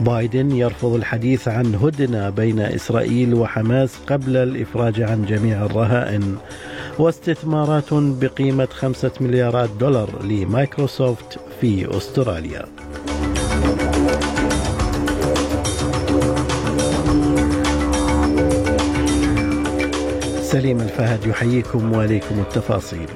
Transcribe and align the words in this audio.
بايدن 0.00 0.50
يرفض 0.50 0.94
الحديث 0.94 1.48
عن 1.48 1.74
هدنة 1.74 2.30
بين 2.30 2.60
إسرائيل 2.60 3.34
وحماس 3.34 3.96
قبل 4.06 4.36
الإفراج 4.36 5.02
عن 5.02 5.24
جميع 5.24 5.64
الرهائن. 5.66 6.36
واستثمارات 6.98 7.92
بقيمة 7.92 8.68
خمسة 8.72 9.10
مليارات 9.20 9.70
دولار 9.80 10.22
لمايكروسوفت 10.22 11.38
في 11.60 11.96
أستراليا. 11.96 12.64
سليم 20.42 20.80
الفهد 20.80 21.26
يحييكم 21.26 21.92
وعليكم 21.92 22.38
التفاصيل. 22.38 23.08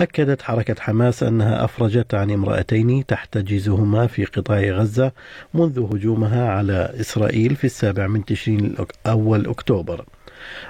أكدت 0.00 0.42
حركة 0.42 0.74
حماس 0.80 1.22
أنها 1.22 1.64
أفرجت 1.64 2.14
عن 2.14 2.30
امرأتين 2.30 3.06
تحتجزهما 3.06 4.06
في 4.06 4.24
قطاع 4.24 4.60
غزة 4.60 5.12
منذ 5.54 5.80
هجومها 5.80 6.48
على 6.48 6.92
إسرائيل 7.00 7.56
في 7.56 7.64
السابع 7.64 8.06
من 8.06 8.24
تشرين 8.24 8.74
أول 9.06 9.46
أكتوبر. 9.46 10.04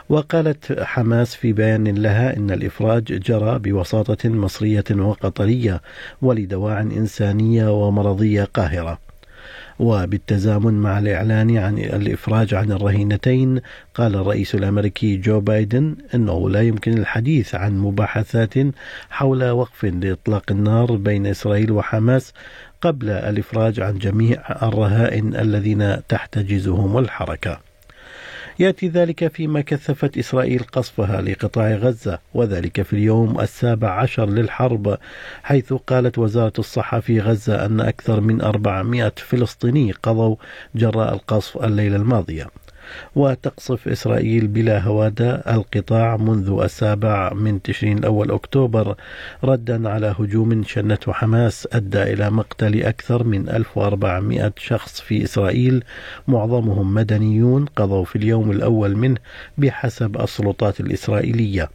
وقالت 0.08 0.80
حماس 0.80 1.34
في 1.34 1.52
بيان 1.52 1.88
لها 1.88 2.36
إن 2.36 2.50
الإفراج 2.50 3.04
جرى 3.04 3.58
بوساطة 3.58 4.28
مصرية 4.28 4.84
وقطريه 4.90 5.82
ولدواع 6.22 6.80
إنسانية 6.80 7.86
ومرضية 7.86 8.44
قاهرة. 8.44 8.98
وبالتزامن 9.78 10.74
مع 10.74 10.98
الإعلان 10.98 11.56
عن 11.58 11.78
الإفراج 11.78 12.54
عن 12.54 12.72
الرهينتين 12.72 13.60
قال 13.94 14.14
الرئيس 14.14 14.54
الأمريكي 14.54 15.16
جو 15.16 15.40
بايدن 15.40 15.96
أنه 16.14 16.50
لا 16.50 16.62
يمكن 16.62 16.98
الحديث 16.98 17.54
عن 17.54 17.78
مباحثات 17.78 18.54
حول 19.10 19.50
وقف 19.50 19.84
لإطلاق 19.84 20.44
النار 20.50 20.96
بين 20.96 21.26
إسرائيل 21.26 21.72
وحماس 21.72 22.32
قبل 22.80 23.10
الإفراج 23.10 23.80
عن 23.80 23.98
جميع 23.98 24.42
الرهائن 24.62 25.36
الذين 25.36 26.06
تحتجزهم 26.08 26.98
الحركة. 26.98 27.73
يأتي 28.58 28.88
ذلك 28.88 29.28
فيما 29.28 29.60
كثفت 29.60 30.18
إسرائيل 30.18 30.62
قصفها 30.72 31.20
لقطاع 31.20 31.74
غزة 31.74 32.18
وذلك 32.34 32.82
في 32.82 32.92
اليوم 32.92 33.40
السابع 33.40 33.90
عشر 33.90 34.26
للحرب 34.26 34.98
حيث 35.42 35.72
قالت 35.72 36.18
وزارة 36.18 36.52
الصحة 36.58 37.00
في 37.00 37.20
غزة 37.20 37.66
أن 37.66 37.80
أكثر 37.80 38.20
من 38.20 38.40
400 38.40 39.12
فلسطيني 39.16 39.92
قضوا 39.92 40.36
جراء 40.74 41.14
القصف 41.14 41.64
الليلة 41.64 41.96
الماضية. 41.96 42.46
وتقصف 43.16 43.88
إسرائيل 43.88 44.46
بلا 44.46 44.80
هوادة 44.80 45.34
القطاع 45.34 46.16
منذ 46.16 46.60
السابع 46.64 47.32
من 47.32 47.62
تشرين 47.62 47.98
الأول 47.98 48.30
أكتوبر 48.30 48.94
ردا 49.44 49.88
على 49.88 50.14
هجوم 50.18 50.62
شنته 50.62 51.12
حماس 51.12 51.68
أدى 51.72 52.02
إلى 52.02 52.30
مقتل 52.30 52.82
أكثر 52.82 53.24
من 53.24 53.48
1400 53.48 54.52
شخص 54.56 55.00
في 55.00 55.24
إسرائيل 55.24 55.84
معظمهم 56.28 56.94
مدنيون 56.94 57.64
قضوا 57.64 58.04
في 58.04 58.16
اليوم 58.16 58.50
الأول 58.50 58.96
منه 58.96 59.16
بحسب 59.58 60.20
السلطات 60.20 60.80
الإسرائيلية. 60.80 61.68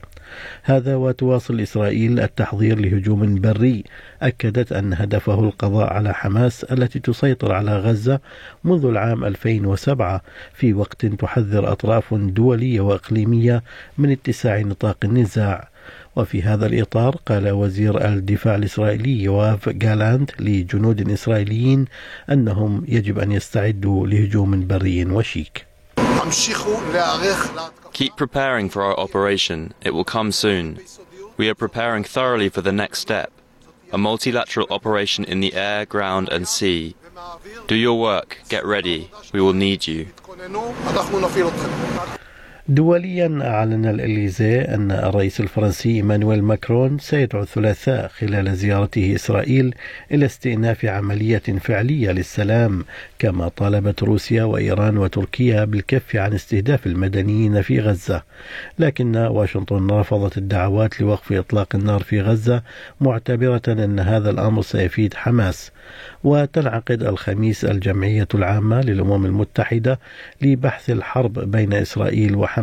هذا 0.63 0.95
وتواصل 0.95 1.59
إسرائيل 1.59 2.19
التحضير 2.19 2.79
لهجوم 2.79 3.41
بري. 3.41 3.83
أكدت 4.21 4.71
أن 4.71 4.93
هدفه 4.93 5.39
القضاء 5.39 5.93
على 5.93 6.13
حماس 6.13 6.63
التي 6.63 6.99
تسيطر 6.99 7.51
على 7.53 7.77
غزة 7.77 8.19
منذ 8.63 8.85
العام 8.85 9.25
2007 9.25 10.21
في 10.53 10.73
وقت 10.73 11.05
تحذر 11.05 11.71
أطراف 11.71 12.13
دولية 12.13 12.81
وإقليمية 12.81 13.63
من 13.97 14.11
اتساع 14.11 14.59
نطاق 14.59 14.97
النزاع. 15.03 15.69
وفي 16.15 16.41
هذا 16.41 16.65
الإطار 16.65 17.15
قال 17.15 17.49
وزير 17.49 18.05
الدفاع 18.07 18.55
الإسرائيلي 18.55 19.23
يواف 19.23 19.69
جالانت 19.69 20.41
لجنود 20.41 21.11
إسرائيليين 21.11 21.85
أنهم 22.31 22.85
يجب 22.87 23.19
أن 23.19 23.31
يستعدوا 23.31 24.07
لهجوم 24.07 24.67
بري 24.67 25.05
وشيك. 25.05 25.68
Keep 27.93 28.15
preparing 28.15 28.69
for 28.69 28.83
our 28.83 28.97
operation. 28.99 29.73
It 29.81 29.93
will 29.93 30.03
come 30.03 30.31
soon. 30.31 30.79
We 31.37 31.49
are 31.49 31.55
preparing 31.55 32.03
thoroughly 32.03 32.49
for 32.49 32.61
the 32.61 32.71
next 32.71 32.99
step 32.99 33.31
a 33.91 33.97
multilateral 33.97 34.67
operation 34.69 35.25
in 35.25 35.39
the 35.39 35.53
air, 35.53 35.85
ground, 35.85 36.29
and 36.29 36.47
sea. 36.47 36.95
Do 37.67 37.75
your 37.75 37.99
work. 37.99 38.37
Get 38.49 38.65
ready. 38.65 39.09
We 39.33 39.41
will 39.41 39.53
need 39.53 39.87
you. 39.87 40.07
دوليا 42.69 43.39
أعلن 43.41 43.85
الإليزي 43.85 44.61
أن 44.61 44.91
الرئيس 44.91 45.39
الفرنسي 45.39 45.89
إيمانويل 45.89 46.43
ماكرون 46.43 46.97
سيدعو 46.99 47.41
الثلاثاء 47.41 48.07
خلال 48.07 48.55
زيارته 48.55 49.15
إسرائيل 49.15 49.75
إلى 50.11 50.25
استئناف 50.25 50.85
عملية 50.85 51.37
فعلية 51.39 52.11
للسلام 52.11 52.85
كما 53.19 53.47
طالبت 53.47 54.03
روسيا 54.03 54.43
وإيران 54.43 54.97
وتركيا 54.97 55.65
بالكف 55.65 56.15
عن 56.15 56.33
استهداف 56.33 56.87
المدنيين 56.87 57.61
في 57.61 57.79
غزة. 57.79 58.23
لكن 58.79 59.15
واشنطن 59.15 59.91
رفضت 59.91 60.37
الدعوات 60.37 61.01
لوقف 61.01 61.33
إطلاق 61.33 61.75
النار 61.75 62.03
في 62.03 62.21
غزة 62.21 62.63
معتبرة 63.01 63.61
أن 63.67 63.99
هذا 63.99 64.29
الأمر 64.29 64.61
سيفيد 64.61 65.13
حماس. 65.13 65.71
وتنعقد 66.23 67.03
الخميس 67.03 67.65
الجمعية 67.65 68.27
العامة 68.35 68.81
للأمم 68.81 69.25
المتحدة 69.25 69.99
لبحث 70.41 70.89
الحرب 70.89 71.39
بين 71.39 71.73
إسرائيل 71.73 72.35
وحماس. 72.35 72.58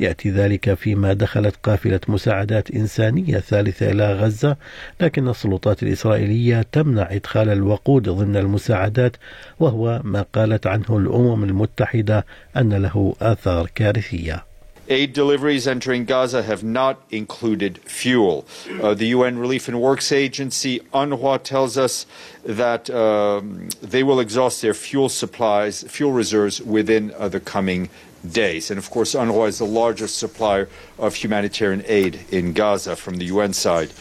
يأتي 0.00 0.30
ذلك 0.30 0.74
فيما 0.74 1.12
دخلت 1.12 1.54
قافلة 1.62 2.00
مساعدات 2.08 2.70
إنسانية 2.70 3.38
ثالثة 3.38 3.90
إلى 3.90 4.12
غزة 4.12 4.56
لكن 5.00 5.28
السلطات 5.28 5.82
الإسرائيلية 5.82 6.66
تمنع 6.72 7.08
إدخال 7.10 7.48
الوقود 7.48 8.08
ضمن 8.08 8.36
المساعدات 8.36 9.16
وهو 9.60 10.00
ما 10.04 10.24
قالت 10.32 10.66
عنه 10.66 10.84
الأمم 10.90 11.44
المتحدة 11.44 12.26
أن 12.56 12.72
له 12.72 13.14
آثار 13.20 13.70
كارثية. 13.74 14.49
Aid 14.90 15.12
deliveries 15.12 15.68
entering 15.68 16.04
Gaza 16.04 16.42
have 16.42 16.64
not 16.64 17.00
included 17.10 17.78
fuel. 17.78 18.44
Uh, 18.82 18.92
the 18.92 19.06
UN 19.06 19.38
Relief 19.38 19.68
and 19.68 19.80
Works 19.80 20.10
Agency, 20.10 20.80
UNRWA, 20.92 21.40
tells 21.44 21.78
us 21.78 22.06
that 22.44 22.90
um, 22.90 23.68
they 23.80 24.02
will 24.02 24.18
exhaust 24.18 24.62
their 24.62 24.74
fuel 24.74 25.08
supplies, 25.08 25.84
fuel 25.84 26.10
reserves 26.10 26.60
within 26.60 27.14
uh, 27.16 27.28
the 27.28 27.38
coming 27.38 27.88
days. 28.28 28.68
And 28.68 28.78
of 28.78 28.90
course, 28.90 29.14
UNRWA 29.14 29.46
is 29.46 29.58
the 29.58 29.64
largest 29.64 30.18
supplier 30.18 30.68
of 30.98 31.14
humanitarian 31.14 31.84
aid 31.86 32.18
in 32.32 32.52
Gaza 32.52 32.96
from 32.96 33.18
the 33.18 33.26
UN 33.26 33.52
side. 33.52 33.92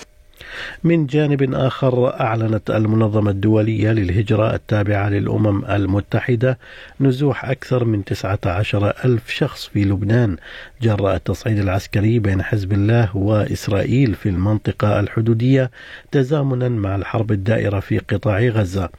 من 0.84 1.06
جانب 1.06 1.54
آخر 1.54 2.20
أعلنت 2.20 2.72
المنظمة 2.72 3.32
الدولية 3.32 3.92
للهجرة 3.92 4.56
التابعة 4.56 5.10
للأمم 5.10 5.66
المتحدة 5.66 6.58
نزوح 7.00 7.46
أكثر 7.46 7.84
من 7.86 8.06
19 8.06 8.94
ألف 9.06 9.30
شخص 9.30 9.68
في 9.68 9.84
لبنان 9.86 10.38
جراء 10.82 11.16
التصعيد 11.16 11.60
العسكري 11.60 12.20
بين 12.20 12.44
حزب 12.44 12.74
الله 12.74 13.18
وإسرائيل 13.18 14.16
في 14.16 14.30
المنطقة 14.30 15.00
الحدودية 15.00 15.72
تزامنا 16.12 16.70
مع 16.70 16.96
الحرب 16.96 17.32
الدائرة 17.32 17.80
في 17.80 17.98
قطاع 17.98 18.40
غزة. 18.40 18.90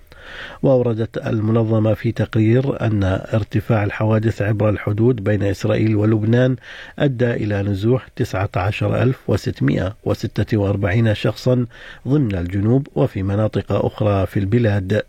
وأوردت 0.63 1.27
المنظمة 1.27 1.95
في 1.95 2.13
تقرير 2.13 2.87
أن 2.87 3.05
ارتفاع 3.35 3.85
الحوادث 3.85 4.43
عبر 4.43 4.69
الحدود 4.69 5.25
بين 5.25 5.43
إسرائيل 5.43 5.97
ولبنان 5.97 6.57
أدى 6.99 7.31
إلى 7.31 7.63
نزوح 7.63 8.09
19646 8.17 11.15
شخصا 11.15 11.67
ضمن 12.09 12.35
الجنوب 12.35 12.87
وفي 12.95 13.23
مناطق 13.23 13.73
أخرى 13.73 14.27
في 14.27 14.41
البلاد. 14.41 15.03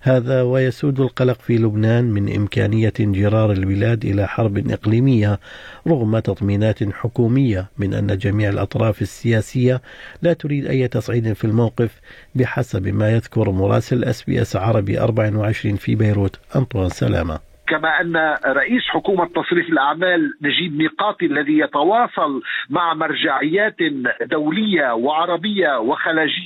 هذا 0.00 0.42
ويسود 0.42 1.00
القلق 1.00 1.40
في 1.40 1.58
لبنان 1.58 2.04
من 2.04 2.36
إمكانية 2.36 2.92
انجرار 3.00 3.52
البلاد 3.52 4.04
إلى 4.04 4.28
حرب 4.28 4.70
إقليمية 4.70 5.40
رغم 5.86 6.18
تطمينات 6.18 6.92
حكومية 6.92 7.66
من 7.78 7.94
أن 7.94 8.18
جميع 8.18 8.48
الأطراف 8.48 9.02
السياسية 9.02 9.82
لا 10.22 10.32
تريد 10.32 10.66
أي 10.66 10.88
تصعيد 10.88 11.32
في 11.32 11.44
الموقف 11.44 11.90
بحسب 12.34 12.88
ما 12.88 13.10
يذكر 13.10 13.50
مراسل 13.50 14.04
اس 14.04 14.22
بي 14.22 14.42
اس 14.42 14.53
عربي 14.56 15.00
24 15.00 15.76
في 15.76 15.94
بيروت. 15.94 16.40
أنطوان 16.56 16.88
سلامة. 16.88 17.38
كما 17.66 18.00
أن 18.00 18.16
رئيس 18.46 18.82
حكومة 18.82 19.26
تصريف 19.26 19.68
الأعمال 19.68 20.32
نجيب 20.42 20.78
ميقاتي 20.78 21.26
الذي 21.26 21.58
يتواصل 21.58 22.42
مع 22.70 22.94
مرجعيات 22.94 23.76
دولية 24.22 24.94
وعربية 24.94 25.78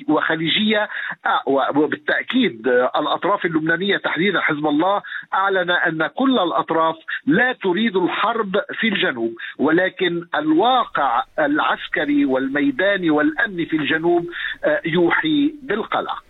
وخليجية 0.08 0.88
وبالتأكيد 1.76 2.69
الأطراف 2.69 3.44
اللبنانية 3.44 3.96
تحديدا 3.96 4.40
حزب 4.40 4.66
الله 4.66 5.02
أعلن 5.34 5.70
أن 5.70 6.06
كل 6.06 6.38
الأطراف 6.38 6.96
لا 7.26 7.52
تريد 7.52 7.96
الحرب 7.96 8.56
في 8.81 8.88
الجنوب 8.88 9.32
ولكن 9.58 10.26
الواقع 10.34 11.22
العسكري 11.38 12.25
والميداني 12.25 13.10
والأمني 13.10 13.66
في 13.66 13.76
الجنوب 13.76 14.26
يوحي 14.84 15.55
بالقلق. 15.62 16.25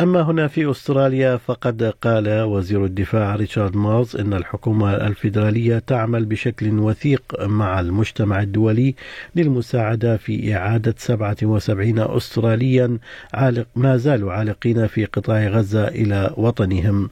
أما 0.00 0.22
هنا 0.22 0.48
في 0.48 0.70
أستراليا 0.70 1.36
فقد 1.36 1.82
قال 1.82 2.42
وزير 2.42 2.84
الدفاع 2.84 3.36
ريتشارد 3.36 3.76
مارز 3.76 4.16
أن 4.16 4.34
الحكومة 4.34 4.94
الفيدرالية 4.94 5.78
تعمل 5.78 6.24
بشكل 6.24 6.78
وثيق 6.78 7.22
مع 7.44 7.80
المجتمع 7.80 8.42
الدولي 8.42 8.94
للمساعدة 9.36 10.16
في 10.16 10.56
إعادة 10.56 10.94
77 10.98 11.98
أستراليا 11.98 12.98
عالق 13.34 13.66
ما 13.76 13.96
زالوا 13.96 14.32
عالقين 14.32 14.86
في 14.86 15.04
قطاع 15.04 15.46
غزة 15.46 15.88
إلى 15.88 16.34
وطنهم. 16.36 17.10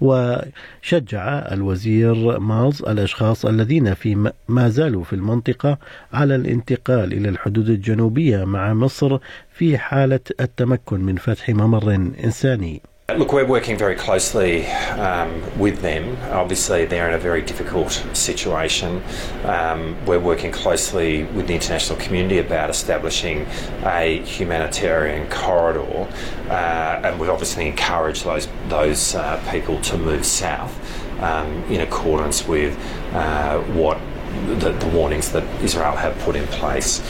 وشجع 0.00 1.52
الوزير 1.52 2.38
مارز 2.38 2.82
الأشخاص 2.82 3.46
الذين 3.46 3.94
في 3.94 4.32
ما 4.48 4.68
زالوا 4.68 5.04
في 5.04 5.12
المنطقة 5.12 5.78
على 6.12 6.34
الانتقال 6.36 7.12
إلى 7.12 7.28
الحدود 7.28 7.68
الجنوبية 7.68 8.44
مع 8.44 8.74
مصر 8.74 9.18
في 9.59 9.77
حالة 9.77 10.19
التمكن 10.39 10.99
من 10.99 11.17
فتح 11.17 11.49
ممر 11.49 11.93
إنساني 11.95 12.81
Look, 13.13 13.33
we're 13.33 13.45
working 13.45 13.77
very 13.77 13.93
closely 13.93 14.65
um, 14.65 15.43
with 15.59 15.83
them. 15.83 16.17
Obviously, 16.31 16.85
they're 16.85 17.07
in 17.07 17.13
a 17.13 17.19
very 17.19 17.43
difficult 17.43 17.91
situation. 18.13 19.03
Um, 19.43 19.95
we're 20.07 20.19
working 20.19 20.51
closely 20.51 21.23
with 21.23 21.45
the 21.45 21.53
international 21.53 21.99
community 21.99 22.39
about 22.39 22.71
establishing 22.71 23.45
a 23.83 24.23
humanitarian 24.25 25.29
corridor, 25.29 26.07
uh, 26.49 27.01
and 27.03 27.19
we've 27.19 27.29
obviously 27.29 27.67
encouraged 27.67 28.25
those 28.25 28.47
those 28.69 29.13
uh, 29.13 29.39
people 29.51 29.79
to 29.81 29.99
move 29.99 30.25
south 30.25 30.73
um, 31.21 31.63
in 31.65 31.81
accordance 31.81 32.47
with 32.47 32.75
uh, 33.13 33.59
what 33.79 33.99
the, 34.47 34.71
the 34.71 34.87
warnings 34.87 35.31
that 35.31 35.43
Israel 35.63 35.95
have 35.95 36.17
put 36.19 36.35
in 36.35 36.47
place. 36.47 37.03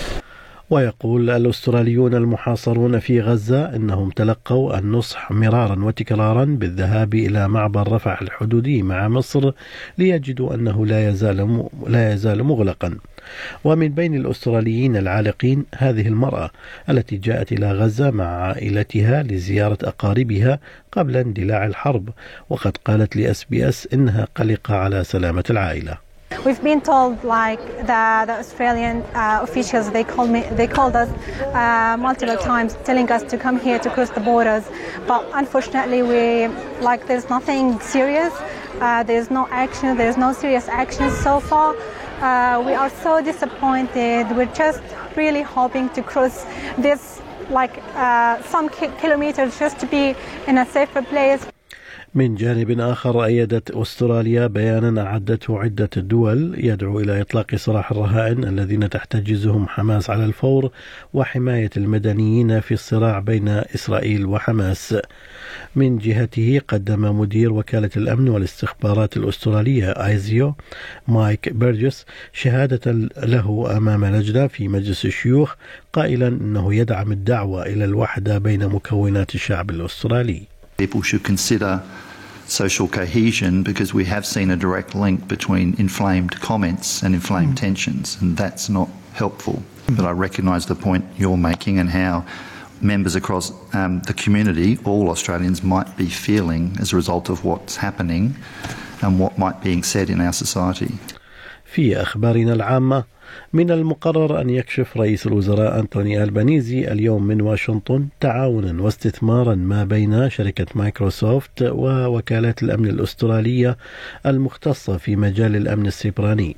ويقول 0.70 1.31
الأستراليون 1.31 2.14
المحاصرون 2.14 2.99
في 2.99 3.20
غزة 3.20 3.76
أنهم 3.76 4.11
تلقوا 4.11 4.78
النصح 4.78 5.32
مرارا 5.32 5.84
وتكرارا 5.84 6.44
بالذهاب 6.44 7.14
إلى 7.14 7.49
معبر 7.49 7.93
رفح 7.93 8.22
الحدودي 8.22 8.82
مع 8.82 9.08
مصر 9.08 9.52
ليجدوا 9.99 10.55
أنه 10.55 10.87
لا 10.87 11.08
يزال 11.08 11.69
لا 11.87 12.12
يزال 12.12 12.44
مغلقا. 12.44 12.99
ومن 13.64 13.88
بين 13.88 14.14
الأستراليين 14.14 14.96
العالقين 14.96 15.64
هذه 15.76 16.08
المرأة 16.08 16.50
التي 16.88 17.16
جاءت 17.16 17.52
إلى 17.52 17.73
غزة 17.73 18.11
مع 18.11 18.25
عائلتها 18.25 19.23
لزيارة 19.23 19.78
أقاربها 19.82 20.58
قبل 20.93 21.16
اندلاع 21.16 21.66
الحرب 21.66 22.08
وقد 22.50 22.76
قالت 22.76 23.16
لأس 23.16 23.44
بي 23.44 23.69
أس 23.69 23.88
إنها 23.93 24.26
قلقة 24.34 24.75
على 24.75 25.05
سلامة 25.05 25.44
العائلة. 25.50 26.10
We've 26.44 26.62
been 26.62 26.81
told 26.81 27.23
like 27.23 27.61
the, 27.81 28.25
the 28.27 28.37
Australian 28.38 29.03
uh, 29.15 29.41
officials 29.43 29.91
they 29.91 30.05
called 30.05 30.31
me 30.31 30.41
they 30.53 30.67
called 30.67 30.97
us 30.97 31.11
uh, 31.53 31.97
multiple 31.99 32.38
times 32.38 32.79
telling 32.85 33.11
us 33.12 33.23
to 33.25 33.37
come 33.37 33.61
here 33.61 33.79
to 33.79 33.91
cross 33.91 34.09
the 34.09 34.21
borders, 34.21 34.65
but 35.06 35.29
unfortunately 35.35 36.03
we 36.03 36.47
like 36.81 37.06
there's 37.06 37.29
nothing 37.29 37.79
serious. 37.81 38.32
Uh, 38.81 39.03
there's 39.03 39.31
no 39.31 39.49
action. 39.50 39.99
There's 39.99 40.17
no 40.17 40.32
serious 40.32 40.67
action 40.69 41.11
so 41.11 41.41
far. 41.41 41.77
Uh, 42.21 42.62
we 42.65 42.73
are 42.73 42.88
so 42.88 43.21
disappointed. 43.21 44.35
We're 44.35 44.55
just 44.55 44.81
really 45.17 45.43
hoping 45.43 45.91
to 45.91 46.03
cross 46.03 46.47
this 46.79 47.21
like 47.50 47.83
uh, 47.97 48.41
some 48.44 48.71
ki- 48.71 48.93
kilometers 48.99 49.59
just 49.59 49.79
to 49.81 49.87
be 49.87 50.15
in 50.47 50.56
a 50.56 50.65
safer 50.65 51.03
place. 51.03 51.44
من 52.15 52.35
جانب 52.35 52.81
آخر 52.81 53.25
أيدت 53.25 53.71
أستراليا 53.71 54.47
بيانا 54.47 55.03
أعدته 55.03 55.59
عدة 55.59 55.91
دول 55.97 56.55
يدعو 56.59 57.01
إلى 57.01 57.21
إطلاق 57.21 57.55
سراح 57.55 57.91
الرهائن 57.91 58.45
الذين 58.45 58.91
تحتجزهم 58.91 59.69
حماس 59.69 60.11
على 60.11 60.25
الفور 60.25 60.71
وحماية 61.15 61.71
المدنيين 61.77 62.61
في 62.61 62.75
الصراع 62.75 63.19
بين 63.19 63.49
إسرائيل 63.49 64.27
وحماس. 64.27 64.97
من 65.77 65.99
جهته 65.99 66.61
قدم 66.69 67.21
مدير 67.21 67.53
وكالة 67.53 67.91
الأمن 67.97 68.29
والاستخبارات 68.29 69.17
الأسترالية 69.17 69.91
آيزيو 69.91 70.55
مايك 71.09 71.49
بيرجس 71.53 72.07
شهادة 72.33 72.93
له 73.17 73.77
أمام 73.77 74.05
لجنة 74.05 74.47
في 74.47 74.69
مجلس 74.69 75.05
الشيوخ 75.05 75.55
قائلا 75.93 76.29
أنه 76.29 76.75
يدعم 76.75 77.12
الدعوة 77.12 77.67
إلى 77.67 77.85
الوحدة 77.85 78.39
بين 78.39 78.67
مكونات 78.67 79.35
الشعب 79.35 79.71
الأسترالي. 79.71 80.60
People 80.80 81.01
should 81.01 81.24
consider 81.24 81.81
social 82.48 82.88
cohesion 82.88 83.63
because 83.63 83.94
we 83.94 84.06
have 84.06 84.25
seen 84.25 84.51
a 84.51 84.56
direct 84.56 84.94
link 84.94 85.27
between 85.27 85.75
inflamed 85.80 86.39
comments 86.42 87.01
and 87.04 87.16
inflamed 87.16 87.54
mm. 87.54 87.60
tensions, 87.60 88.18
and 88.22 88.38
that's 88.38 88.69
not 88.69 88.89
helpful. 89.13 89.63
But 89.89 90.06
I 90.06 90.12
recognise 90.12 90.66
the 90.66 90.75
point 90.75 91.06
you're 91.18 91.38
making 91.38 91.80
and 91.80 91.89
how 91.89 92.25
members 92.81 93.16
across 93.16 93.51
um, 93.74 94.01
the 94.01 94.13
community, 94.13 94.77
all 94.83 95.10
Australians, 95.10 95.63
might 95.63 95.95
be 95.98 96.07
feeling 96.07 96.75
as 96.80 96.94
a 96.94 96.95
result 96.95 97.30
of 97.30 97.45
what's 97.45 97.77
happening 97.77 98.36
and 99.01 99.19
what 99.19 99.38
might 99.38 99.62
be 99.62 99.81
said 99.81 100.10
in 100.10 100.22
our 100.22 100.33
society. 100.33 100.98
في 101.66 102.01
أخبارنا 102.01 102.54
العامة 102.54 103.04
من 103.53 103.71
المقرر 103.71 104.41
أن 104.41 104.50
يكشف 104.50 104.97
رئيس 104.97 105.27
الوزراء 105.27 105.81
أنتوني 105.81 106.23
ألبانيزي 106.23 106.93
اليوم 106.93 107.27
من 107.27 107.41
واشنطن 107.41 108.06
تعاونا 108.21 108.82
واستثمارا 108.82 109.55
ما 109.55 109.85
بين 109.85 110.31
شركة 110.31 110.67
مايكروسوفت 110.75 111.62
ووكالات 111.62 112.62
الأمن 112.62 112.87
الأسترالية 112.87 113.77
المختصة 114.27 114.97
في 114.97 115.17
مجال 115.17 115.56
الأمن 115.56 115.87
السيبراني. 115.87 116.56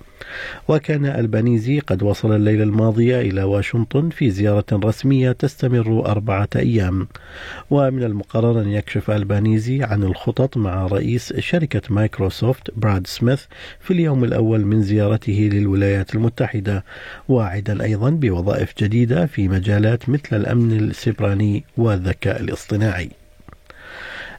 وكان 0.69 1.07
ألبانيزي 1.07 1.79
قد 1.79 2.03
وصل 2.03 2.37
الليلة 2.37 2.65
الماضية 2.65 3.21
إلى 3.21 3.43
واشنطن 3.43 4.09
في 4.09 4.31
زيارة 4.31 4.65
رسمية 4.73 5.33
تستمر 5.33 6.07
أربعة 6.07 6.49
أيام. 6.57 7.09
ومن 7.71 8.03
المقرر 8.03 8.61
أن 8.63 8.69
يكشف 8.69 9.11
ألبانيزي 9.11 9.83
عن 9.83 10.03
الخطط 10.03 10.57
مع 10.57 10.87
رئيس 10.87 11.33
شركة 11.39 11.83
مايكروسوفت 11.91 12.71
براد 12.77 13.07
سميث 13.07 13.43
في 13.81 13.91
اليوم 13.91 14.25
الأول 14.25 14.67
من 14.67 14.83
زيارته 14.83 15.51
للولايات 15.53 16.15
المتحدة. 16.15 16.62
واعدا 17.29 17.85
أيضا 17.85 18.11
بوظائف 18.11 18.73
جديدة 18.79 19.26
في 19.26 19.49
مجالات 19.49 20.09
مثل 20.09 20.37
الأمن 20.37 20.73
السيبراني 20.73 21.64
والذكاء 21.76 22.41
الاصطناعي. 22.41 23.11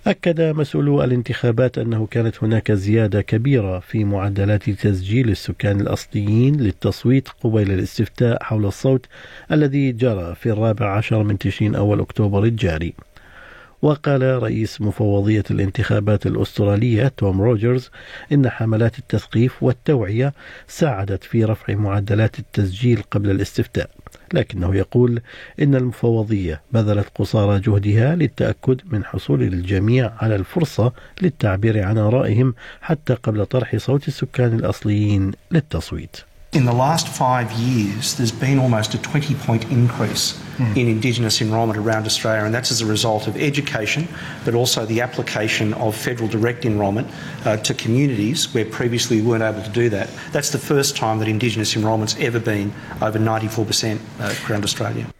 أكد 0.07 0.41
مسؤولو 0.41 1.03
الانتخابات 1.03 1.77
أنه 1.77 2.05
كانت 2.05 2.43
هناك 2.43 2.71
زيادة 2.71 3.21
كبيرة 3.21 3.79
في 3.79 4.03
معدلات 4.03 4.69
تسجيل 4.69 5.29
السكان 5.29 5.81
الأصليين 5.81 6.55
للتصويت 6.61 7.29
قبيل 7.29 7.71
الاستفتاء 7.71 8.43
حول 8.43 8.65
الصوت 8.65 9.05
الذي 9.51 9.91
جرى 9.91 10.35
في 10.35 10.51
الرابع 10.51 10.97
عشر 10.97 11.23
من 11.23 11.37
تشرين 11.37 11.75
أول 11.75 11.99
أكتوبر 11.99 12.43
الجاري. 12.43 12.93
وقال 13.83 14.43
رئيس 14.43 14.81
مفوضية 14.81 15.43
الانتخابات 15.51 16.25
الأسترالية 16.25 17.07
توم 17.17 17.41
روجرز 17.41 17.89
إن 18.31 18.49
حملات 18.49 18.99
التثقيف 18.99 19.63
والتوعية 19.63 20.33
ساعدت 20.67 21.23
في 21.23 21.45
رفع 21.45 21.73
معدلات 21.73 22.39
التسجيل 22.39 23.01
قبل 23.11 23.29
الاستفتاء 23.29 23.89
لكنه 24.33 24.75
يقول 24.75 25.21
إن 25.61 25.75
المفوضية 25.75 26.61
بذلت 26.71 27.07
قصارى 27.15 27.59
جهدها 27.59 28.15
للتأكد 28.15 28.81
من 28.85 29.05
حصول 29.05 29.43
الجميع 29.43 30.11
على 30.17 30.35
الفرصة 30.35 30.93
للتعبير 31.21 31.83
عن 31.83 31.97
آرائهم 31.97 32.53
حتى 32.81 33.13
قبل 33.13 33.45
طرح 33.45 33.75
صوت 33.75 34.07
السكان 34.07 34.53
الأصليين 34.53 35.31
للتصويت. 35.51 36.32
In 36.53 36.65
the 36.65 36.73
last 36.73 37.07
five 37.07 37.51
years, 37.53 38.13
there's 38.13 38.31
been 38.31 38.59
almost 38.59 38.93
a 38.93 39.01
20 39.01 39.33
point 39.35 39.63
increase 39.71 40.39
mm. 40.57 40.77
in 40.77 40.87
Indigenous 40.87 41.41
enrolment 41.41 41.79
around 41.79 42.05
Australia, 42.05 42.45
and 42.45 42.53
that's 42.53 42.69
as 42.69 42.79
a 42.79 42.85
result 42.85 43.25
of 43.25 43.35
education, 43.37 44.07
but 44.45 44.53
also 44.53 44.85
the 44.85 45.01
application 45.01 45.73
of 45.73 45.95
federal 45.95 46.29
direct 46.29 46.63
enrolment 46.63 47.07
uh, 47.45 47.57
to 47.57 47.73
communities 47.73 48.53
where 48.53 48.65
previously 48.65 49.19
we 49.19 49.27
weren't 49.27 49.41
able 49.41 49.63
to 49.63 49.69
do 49.71 49.89
that. 49.89 50.09
That's 50.31 50.51
the 50.51 50.59
first 50.59 50.95
time 50.95 51.17
that 51.19 51.27
Indigenous 51.27 51.75
enrolment's 51.75 52.15
ever 52.19 52.39
been 52.39 52.71
over 53.01 53.17
94% 53.17 53.99
uh, 54.19 54.35
around 54.47 54.63
Australia. 54.63 55.12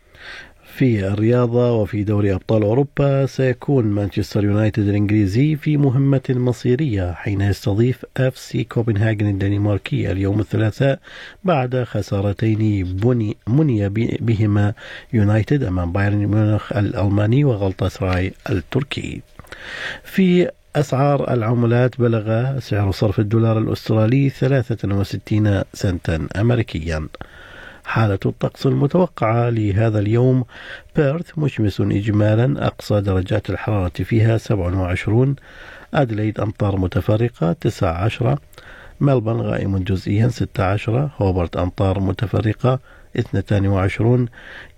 في 0.78 1.08
الرياضة 1.08 1.72
وفي 1.72 2.04
دوري 2.04 2.34
أبطال 2.34 2.64
أوروبا 2.64 3.26
سيكون 3.26 3.86
مانشستر 3.86 4.44
يونايتد 4.44 4.88
الإنجليزي 4.88 5.56
في 5.56 5.78
مهمة 5.78 6.22
مصيرية 6.30 7.12
حين 7.12 7.42
يستضيف 7.42 8.06
أف 8.18 8.38
سي 8.38 8.64
كوبنهاجن 8.64 9.28
الدنماركي 9.28 10.12
اليوم 10.12 10.40
الثلاثاء 10.40 11.00
بعد 11.44 11.84
خسارتين 11.84 12.84
بني 12.84 13.38
مني 13.48 13.90
بهما 14.20 14.74
يونايتد 15.14 15.64
أمام 15.64 15.92
بايرن 15.92 16.28
ميونخ 16.28 16.74
الألماني 16.74 17.44
وغلطة 17.44 17.88
سراي 17.88 18.34
التركي. 18.50 19.22
في 20.04 20.50
أسعار 20.76 21.34
العملات 21.34 22.02
بلغ 22.02 22.60
سعر 22.60 22.92
صرف 22.92 23.20
الدولار 23.20 23.58
الأسترالي 23.58 24.30
63 24.30 25.64
سنتا 25.74 26.28
أمريكيا. 26.36 27.08
حالة 27.86 28.20
الطقس 28.26 28.66
المتوقعة 28.66 29.50
لهذا 29.50 30.00
اليوم. 30.00 30.46
بيرث 30.96 31.38
مشمس 31.38 31.82
إجمالا 31.82 32.68
أقصى 32.68 33.02
درجات 33.02 33.50
الحرارة 33.50 34.04
فيها 34.04 34.38
27 34.38 35.36
أدليد 35.94 36.40
أمطار 36.40 36.78
متفرقة 36.78 37.54
19 37.54 38.40
ملبن 39.00 39.34
غائم 39.34 39.78
جزئيا 39.78 40.28
16 40.28 41.10
هوبرت 41.18 41.58
أمطار 41.58 42.00
متفرقة 42.00 42.80
22 43.20 44.28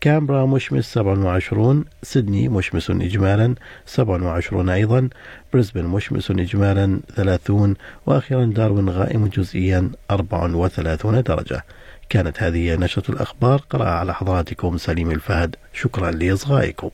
كامبرا 0.02 0.46
مشمس 0.46 0.94
27 0.94 1.86
سيدني 2.04 2.50
مشمس 2.50 2.92
إجمالا 2.92 3.56
27 3.86 4.70
أيضا. 4.70 5.10
بريسبن 5.54 5.86
مشمس 5.86 6.32
إجمالا 6.32 7.00
30 7.16 7.76
وأخيرا 8.06 8.46
داروين 8.46 8.90
غائم 8.90 9.28
جزئيا 9.28 9.92
34 10.12 11.24
درجة. 11.24 11.64
كانت 12.10 12.44
هذه 12.44 12.76
نشرة 12.76 13.12
الأخبار. 13.12 13.62
قرأ 13.70 13.90
على 13.90 14.14
حضراتكم 14.14 14.78
سليم 14.78 15.12
الفهد. 15.12 15.56
شكرا 15.74 16.12
لإصغائكم. 16.12 16.90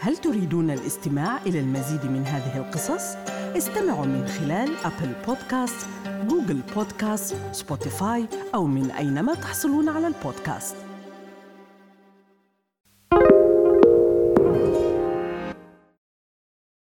هل 0.00 0.16
تريدون 0.16 0.70
الاستماع 0.70 1.38
إلى 1.46 1.60
المزيد 1.60 2.04
من 2.04 2.24
هذه 2.26 2.56
القصص؟ 2.56 3.16
استمعوا 3.56 4.06
من 4.06 4.26
خلال 4.26 4.68
أبل 4.84 5.12
بودكاست، 5.26 5.86
جوجل 6.28 6.60
بودكاست، 6.74 7.36
سبوتيفاي 7.52 8.28
أو 8.54 8.66
من 8.66 8.90
أينما 8.90 9.34
تحصلون 9.34 9.88
على 9.88 10.06
البودكاست. 10.06 10.76